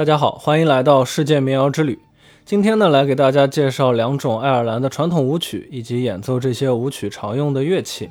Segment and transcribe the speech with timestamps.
[0.00, 1.98] 大家好，欢迎来到世界民谣之旅。
[2.46, 8.08] 今天呢，来给大家介绍两种爱尔兰的传统舞曲，以及演奏这些舞曲常用的乐器。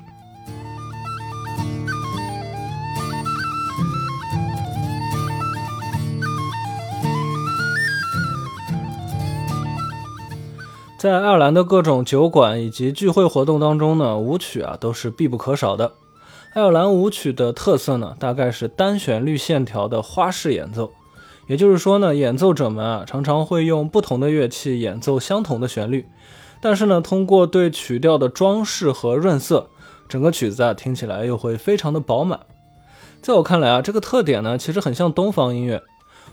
[10.99, 15.93] 在爱尔兰的各种酒馆以及聚会活动当中呢，舞曲啊都是必不可少的。
[16.53, 20.91] 爱尔兰舞曲的特色呢，大概是单旋律线条的花式演奏。
[21.49, 26.05] 也就是说呢，演奏者们啊常常会用不同的乐器演奏相同的旋律，
[26.61, 29.67] 但是呢，通过对曲调的装饰和润色，
[30.07, 32.41] 整个曲子啊听起来又会非常的饱满。
[33.23, 35.81] 在我看来啊，这个特点呢其实很像东方音乐，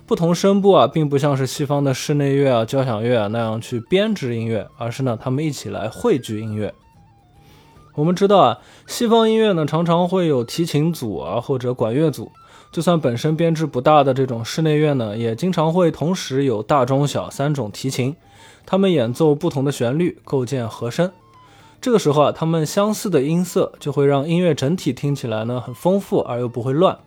[0.05, 6.75] 不同声部啊并不像是西方的室内乐啊、交响乐啊那样去编织音乐，而是呢他们一起来汇聚音乐。
[7.95, 12.31] 我们知道啊，西方音乐呢常常会有提琴组啊或者管乐组。
[12.73, 18.15] 就算本身编制不大的这种室内乐呢，也经常会同时有大、中、小三种提琴，
[18.67, 21.11] 他们演奏不同的旋律，构建和声。
[21.81, 26.99] 这个时候啊，他们相似的音色就会让音乐整体听起来呢很丰富而又不会乱。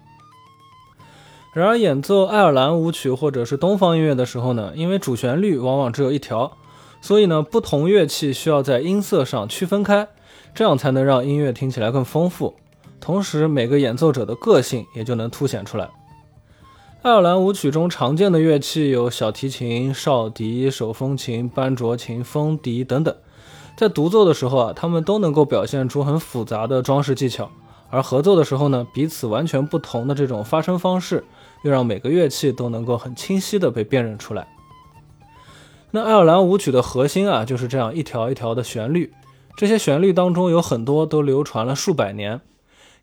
[1.51, 6.55] 然而，演奏爱尔兰舞曲或者是东方音乐的时候呢，因为主旋律往往只有一条，
[7.01, 10.07] 所以呢，不同乐器需要在音色上区分开，
[10.53, 12.55] 这样才能让音乐听起来更丰富。
[12.99, 15.89] 同时，每个演奏者的个性也就能凸显出来。
[17.01, 23.15] 爱尔兰舞曲中常见的乐器有小提琴、哨笛、手风琴、班卓琴、风笛等等。
[23.77, 27.45] 在独奏的时候啊，他们都能够表现出很复杂的装饰技巧；
[27.89, 31.23] 而合奏的时候呢，彼此完全不同的这种发声方式，
[31.63, 34.49] 又让每个乐器都能够很清晰地被辨认出来。
[35.91, 39.13] 那爱尔兰舞曲的核心啊，就是这样一条一条的旋律。
[39.55, 42.41] 这些旋律当中有很多都流传了数百年。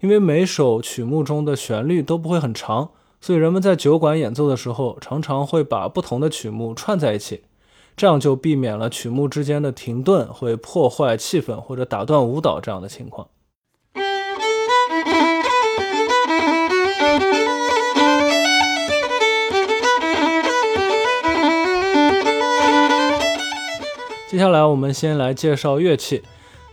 [0.00, 7.44] 因为每首曲目中的旋律都不会很长，所以人们在酒馆演奏的时候，常常会把不同的曲目串在一起，
[7.96, 13.28] 这样就避免了曲目之间的停顿会破坏气氛或者打断舞蹈这样的情况。
[24.28, 26.22] 接下来，我们先来介绍乐器。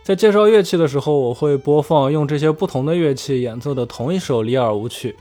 [0.04, 5.16] 在介绍乐器的时候，我会播放用这些不同的乐器演奏的同一首里尔舞曲，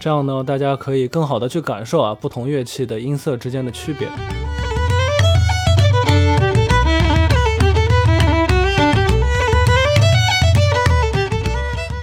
[0.00, 4.06] 这样呢，大家可以更好的去感受啊不同乐器的音色之间的区别。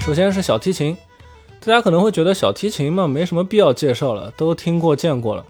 [0.01, 0.97] 首先是小提琴，
[1.61, 5.45] 大家可能会觉得小提琴嘛没什么必要介绍了，都听过见过了。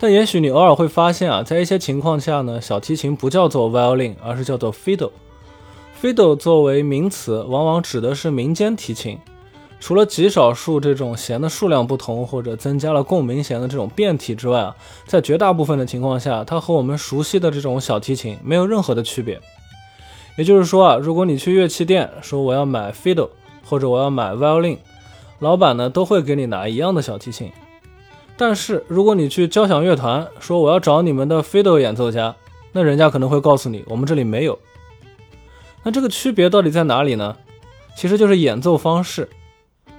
[0.00, 5.10] 但也许你偶尔会发现啊，在一些情况下呢，小提琴不叫做 violin，而是叫做 fiddle。
[6.02, 9.16] Fiddle 作为名词，往往指的是民间提琴。
[9.78, 14.74] 除了极少数这种弦的数量不同，或者增加了共鸣弦的这种变体之外啊，
[15.06, 19.40] 在绝大部分的情况下，它和我们熟悉的这种小提琴没有任何的区别。
[20.36, 23.30] 也就是说啊，如果你去乐器店说我要买 Fiddle
[23.64, 24.78] 或者我要买 Violin，
[25.38, 27.52] 老板呢都会给你拿一样的小提琴。
[28.36, 32.34] 但是如果你去交响乐团说我要找你们的 Fiddle 演奏家，
[32.72, 34.58] 那人家可能会告诉你我们这里没有。
[35.82, 37.36] 那这个区别到底在哪里呢？
[37.96, 39.28] 其实就是演奏方式。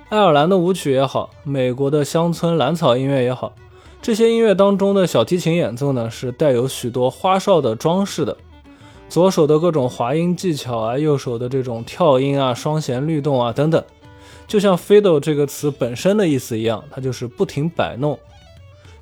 [0.09, 3.53] 爱尔兰的舞曲也好，美国的乡村蓝草音乐也好，
[4.01, 8.37] 这些音乐当中的小提琴演奏呢，是带有许多花哨的装饰的。
[9.09, 13.83] 左手的各种滑音技巧啊，右手的这种跳音啊、双弦律动啊等等，
[14.47, 18.17] 就像 fiddle 这个词本身的意思一样，它就是不停摆弄。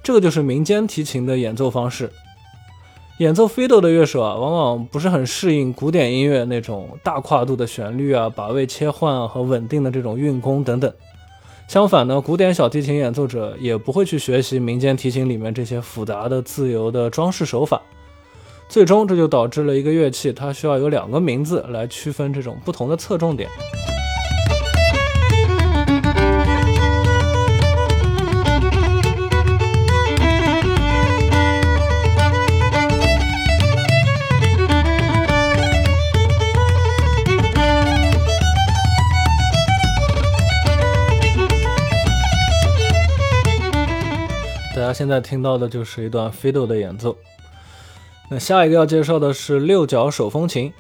[0.04, 2.12] 这个就是民间提琴的演奏方式。
[3.22, 10.92] 演奏飞斗的乐手啊，往往不是很适应古典音乐那种大跨度的旋律啊、把位切换啊和稳定的这种运弓等等。
[11.68, 17.80] 相反呢，古典小提琴演奏者也不会去学习民间提琴里面这些复杂的、自由的装饰手法。
[18.68, 23.48] 最终，这就导致了一个乐器它需要有两个名字来区分这种不同的侧重点。
[45.02, 47.18] 现在听到的就是一段 fiddle 的演奏。
[48.30, 50.72] 那下一个要介绍的是六角手风琴。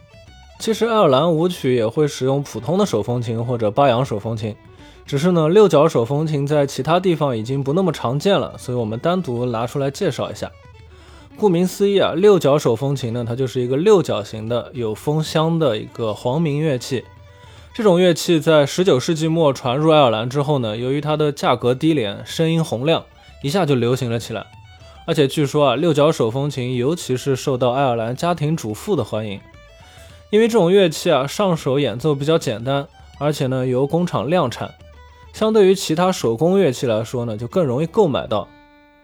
[0.59, 4.56] 其实爱尔兰舞曲也会使用普通的手风琴或者巴扬手风琴，
[5.07, 10.51] 只是呢六角手风琴在其他地方已经不那么常见了，所以我们单独拿出来介绍一下。
[11.35, 17.03] 顾名思义啊，六角手风琴呢，它就是一个六角形的有风箱的一个黄鸣乐器。
[17.74, 23.03] 这种乐器在19世纪末传入爱尔兰之后呢，由于它的价格低廉，声音洪亮。
[23.41, 24.45] 一下就流行了起来，
[25.07, 29.39] 而且据说啊，六角手风琴尤其是受到爱尔兰家庭主妇的欢迎，
[30.29, 34.73] 因为这种乐器啊，上手演奏比较简单，而且呢由工厂量产，
[35.33, 38.47] 相对于其他手工乐器来说呢，就更容易购买到。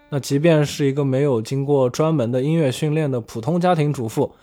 [0.09, 4.35] 那即便是一个没有经过专门的音乐训练的普通家庭主妇，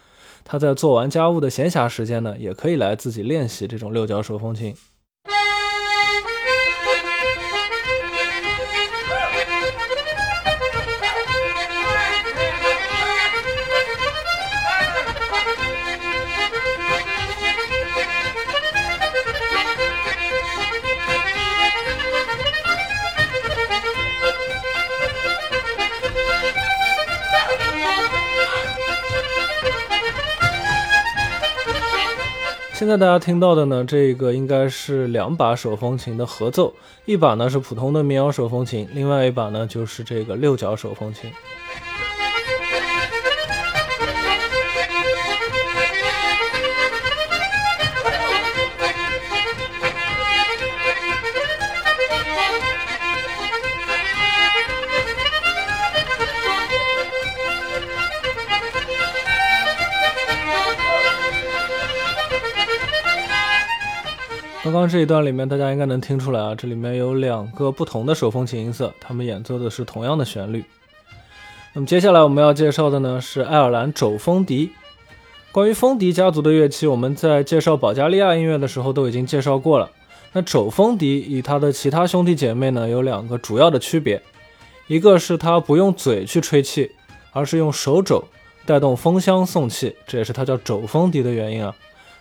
[0.45, 4.75] 她在做完家务的闲暇时间呢，也可以来自己练习这种六角手风琴。
[32.85, 36.75] 现在大家听到的呢，这个应该是两把手风琴的合奏，
[37.07, 41.33] 一把呢是普通的民谣手风琴，另外一把呢就是这个六角手风琴。
[64.65, 70.65] 刚刚这一段里面，大家应该能听出来啊，这里面有两个不同的手风琴音色，他们演奏的是同样的旋律。
[71.75, 74.71] 那么接下来我们要介绍的呢是爱尔兰肘风笛。
[75.53, 79.91] 关于风笛家族的乐器，我们在介绍保加利亚音乐的时候都已经介绍过了。
[80.33, 84.23] 那肘风笛与它的其他兄弟姐妹呢有两个主要的区别，
[84.87, 86.91] 一个是它不用嘴去吹气，
[87.33, 88.25] 而是用手肘
[88.65, 91.77] 带动风箱送气，这也是它叫肘风笛的原因啊。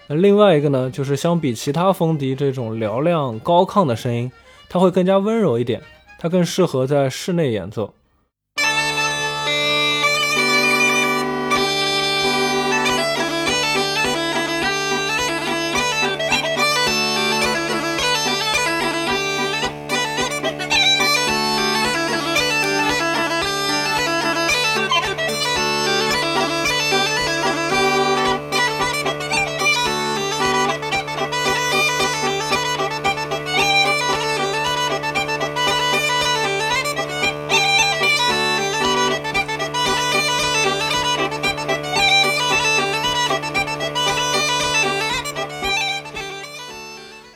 [0.07, 4.31] 那另外一个呢，就是相比其他风笛这种嘹亮高亢的声音，
[4.69, 5.81] 它会更加温柔一点，
[6.19, 7.93] 它更适合在室内演奏。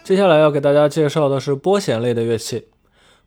[0.07, 2.67] 接下来要给大家介绍的是拨弦类的乐器，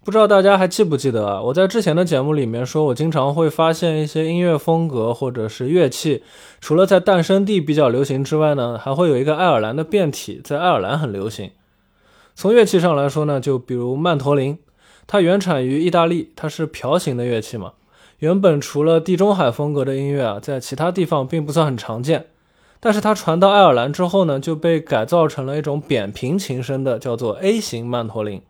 [0.03, 1.43] 不知道大家还记不记得啊？
[1.43, 6.23] 我在之前的节目里面说，我经常会发现一些音乐风格或者是乐器，
[6.59, 11.51] 除了在诞生地比较流行之外呢，还会有一个爱尔兰的变体，在爱尔兰很流行。
[12.35, 14.57] 从乐器上来说呢，就比如曼陀林，
[15.07, 17.73] 它原产于意大利，它是瓢形的乐器嘛。
[18.21, 22.29] 原本除了地中海风格的音乐啊，在其他地方并不算很常见。
[22.81, 28.43] 但是它传到爱尔兰之后呢，就被改造成了一种扁平琴声的，叫做 A 型曼陀林。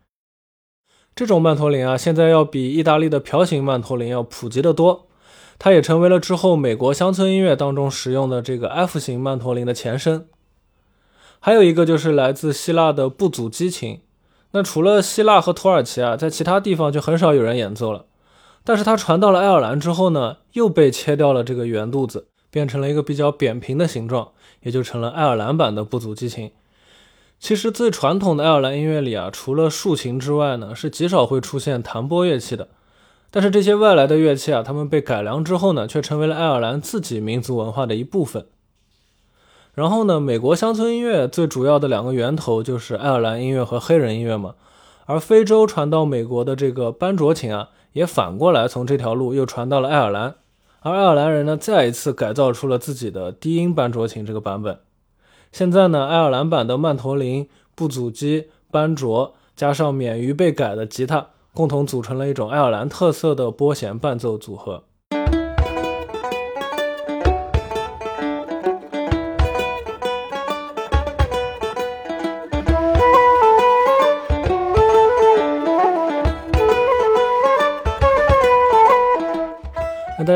[1.13, 5.07] 这种曼陀林啊，现在要比意大利的瓢形曼陀林要普及的多。
[5.59, 10.25] 它也成为了之后美国乡村音乐当中使用的这个 F 型曼陀林的前身。
[11.39, 13.99] 还有一个就是来自希腊的布祖基琴。
[14.51, 18.05] 那除了希腊和土耳其啊，在其他地方就很少有人演奏了。
[18.63, 22.27] 但是它传到了爱尔兰之后呢，又被切掉了这个圆肚子。
[22.51, 24.29] 变成了一个比较扁平的形状，
[24.61, 26.51] 也就成了爱尔兰版的布祖基琴。
[27.39, 32.67] 其实最传统的爱尔兰音乐里啊，除了竖琴之外呢，是极少会出现弹拨乐器的。
[33.31, 38.45] 但是这些外来的乐器啊，它们被改良之后呢，却成为了爱尔兰自己民族文化的一部分。
[39.73, 44.55] 然后呢，美国乡村音乐最主要的两个源头就是爱尔兰音乐和黑人音乐嘛。
[45.05, 50.35] 而非洲传到美国的这个班卓琴啊，也反过来从这条路又传到了爱尔兰。
[50.83, 54.79] 而爱尔兰人呢，再一次改造出了自己的低音班卓琴这个版本。
[55.51, 64.85] 现在呢，爱尔兰版的曼陀林、布祖基、班卓，加上免于被改的吉他，共同组成了一种爱尔兰特色的拨弦伴奏组合。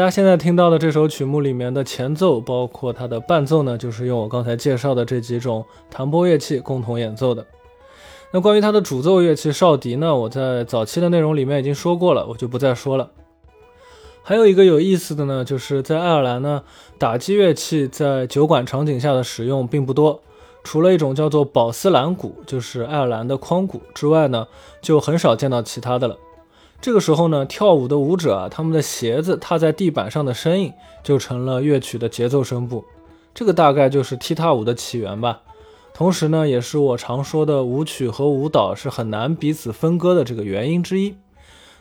[0.06, 7.44] 家现在听到的这首曲目里面的前奏，包括它的伴奏呢，就是用我刚才介绍的这几种弹拨乐器共同演奏的。
[8.32, 13.10] 那关于它的主奏乐器哨笛呢，我在早期的内容里面已经说过了，我就不再说了。
[14.22, 16.62] 还有一个有意思的呢，就是在爱尔兰呢，
[17.00, 20.22] 打击乐器在酒馆场景下的使用并不多，
[20.64, 24.46] 除了一种叫做宝斯兰鼓，就是爱尔兰的框鼓之外呢，
[24.82, 26.16] 就很少见到其他的了。
[26.86, 32.86] 这个时候呢，跳舞的舞者啊，他们的鞋子踏在地板上的声音就成了乐曲的节奏声部。
[33.34, 35.42] 这个大概就是踢踏舞的起源吧。
[35.96, 41.16] 同时呢，也是我常说的舞曲和舞蹈是很难彼此分割的这个原因之一。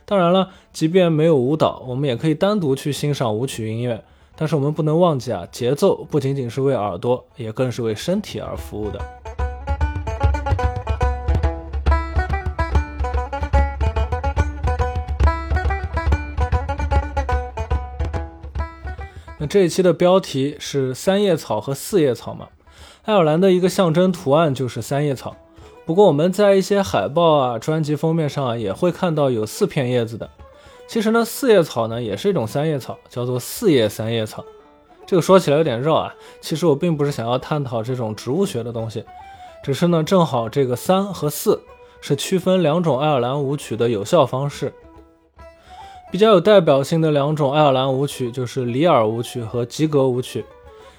[0.06, 4.02] 当然了，即便没有舞蹈，我们也可以单独去欣赏舞曲音乐。
[4.36, 8.98] 但是我们不能忘记啊，节奏不仅仅是为耳朵，也更是为身体而服务的。
[19.48, 22.48] 这一期的标题是三叶草和四叶草嘛？
[23.04, 25.36] 爱尔兰的一个象征图案就是三叶草。
[25.84, 30.30] 不过我们在一些海报啊、专辑封面上啊，也会看到有四片叶子的。
[30.86, 34.44] 其实呢，四叶草呢也是一种三叶草，叫做四叶三叶草。
[35.06, 36.14] 这个说起来有点绕啊。
[36.40, 39.04] 其实我并不是想要探讨这种植物学的东西，
[39.62, 41.60] 只是呢，正好这个三和四
[42.00, 44.72] 是区分两种爱尔兰舞曲的有效方式。
[46.14, 50.44] 比较有代表性的两种爱尔兰舞曲就是里尔舞曲和吉格舞曲。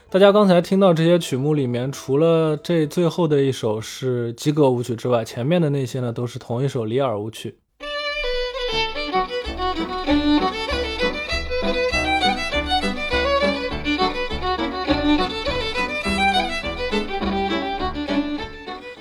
[0.10, 7.55] 大家刚才听到这些曲目里面，除了这最后的一首是吉格舞曲之外，前面的那些呢都是同一首里尔舞曲。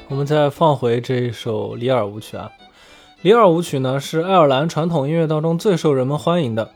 [0.09, 2.49] 我们再放回这一首里尔舞曲啊，
[3.25, 6.73] 里尔舞曲呢是爱尔兰传统音乐当中最受人们欢迎的，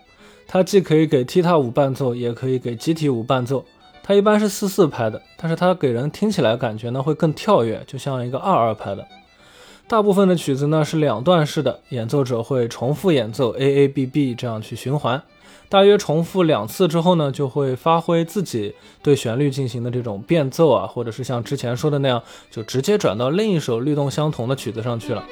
[0.47, 3.67] 它既可以给踢踏舞伴奏，也可以给集体舞伴奏。
[4.02, 9.07] 它一般是四四拍的，但是它给人听起来感觉呢会更跳跃，就像一个二二拍的。
[9.87, 15.23] 大部分的曲子呢是两段式的，演奏者会重复演奏 A A B B 这样去循环。
[15.69, 25.23] 大约重复两次之后呢，就会发挥自己对旋律进行的这种变奏啊，或者是像之前说的那样，就直接转到另一首律动相同的曲子上去了。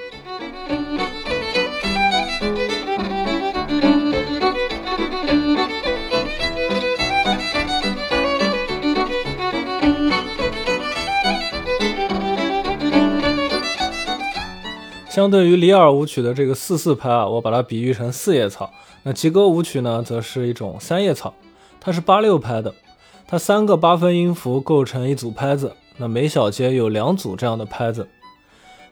[15.16, 18.70] 相对于里尔舞曲的这个四四拍啊，我把它比喻成四叶草。
[19.02, 21.32] 那吉格舞曲呢，则是一种三叶草，
[21.80, 22.74] 它是八六拍的，
[23.26, 28.06] 它三个八分音符构成一组拍子，那每小节有两组这样的拍子。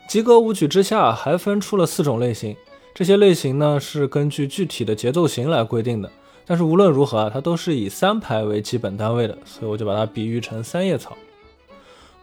[0.09, 2.57] 吉格舞曲之下还分出了四种类型，
[2.95, 6.11] 这些类型呢是根据具体的节奏型来规定的，
[6.47, 11.15] 但是无论如何啊，它都是以三拍为基本单位的，所以我就把它比喻成三叶草。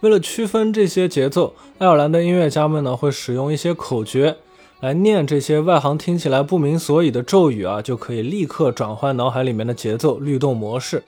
[0.01, 4.37] 为了区分这些节奏，爱尔兰的音乐家们呢会使用一些口诀。
[4.79, 11.03] 来念这些外行听起来不明所以的咒语啊，就可以立刻转换脑海里面的节奏律动模式。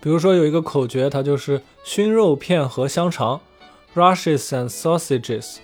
[0.00, 3.40] 比如说有一个口诀，它就是熏肉片和香肠
[3.96, 5.56] ，rushes and sausages。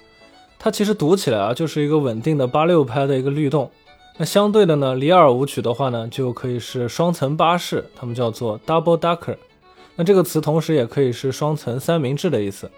[0.59, 3.71] 它其实读起来啊，就是一个稳定的八六拍的一个律动。
[4.17, 9.37] 那相对的呢，里尔舞曲的话呢，就可以是双层巴士，他们叫做 double ducker。
[9.97, 12.71] 那这个词同时也可以是双层三明治的意思。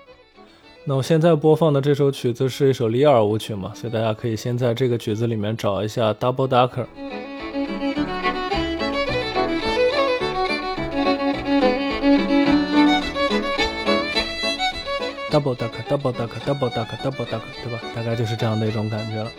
[0.84, 6.86] 那我现在播放的这首曲子是一首里尔舞曲嘛，所以大家可以先在这个曲子里面找一下 double ducker。
[15.30, 17.78] double duck，double duck，double duck，double duck，对吧？
[17.94, 19.30] 大概就是这样的一种感觉了。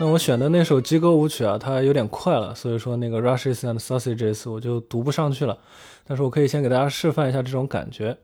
[0.00, 5.58] 那我选的那首鸡歌舞曲啊，它有点快了，所以说那个 rushes and sausages 我就读不上去了。
[6.04, 8.16] 但是我可以先给大家示范一下这种感觉。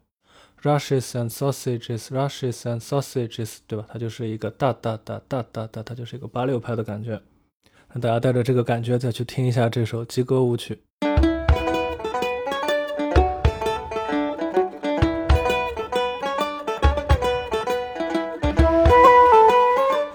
[0.62, 3.86] Rushes and sausages, rushes and sausages，对吧？
[3.88, 7.20] 它就是一个哒哒哒哒哒哒，它就是一个八六拍的感觉。
[7.92, 10.83] 那大家带着这个感觉再去听一下这首鸡歌舞曲。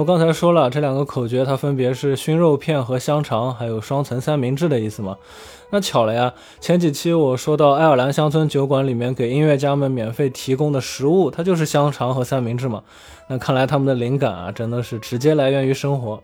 [0.00, 5.18] 我刚才说了，这两个口诀它分别是熏肉片和香肠，还有双层三明治的意思嘛？
[5.68, 12.82] 那巧了呀，前几期我说到爱尔兰乡村酒馆里面给音乐家们免费提供的食物，它就是香肠和三明治嘛。
[13.28, 16.22] 那看来他们的灵感啊，真的是直接来源于生活。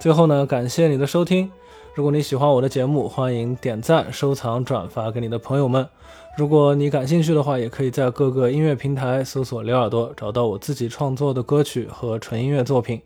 [0.00, 1.50] 最后呢，感谢你的收听。
[1.96, 5.88] 如果你喜欢我的节目，欢迎点赞、收藏、转发给你的朋友们。
[6.36, 13.00] 如果你感兴趣的话，也可以在各个音乐平台搜索“刘耳朵”，找到我自己创作的歌曲和纯音乐作品。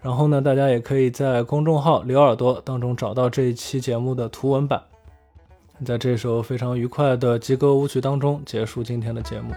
[0.00, 4.80] 然后呢，大家也可以在公众号“刘耳朵”当中找到这一期节目的图文版。
[5.84, 9.50] 在这首非常愉快的吉歌舞曲当中结束今天的节目。